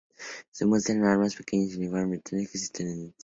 [0.49, 3.15] Se muestran armas pequeñas y uniformes británicos y estadounidenses.